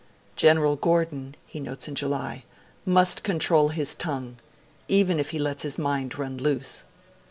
'General 0.35 0.77
Gordon,' 0.77 1.35
he 1.45 1.59
notes 1.59 1.87
in 1.87 1.93
July, 1.93 2.43
'must 2.87 3.21
control 3.23 3.69
his 3.69 3.93
tongue, 3.93 4.37
even 4.87 5.19
if 5.19 5.29
he 5.29 5.37
lets 5.37 5.61
his 5.61 5.77
mind 5.77 6.17
run 6.17 6.37
loose.' 6.39 6.85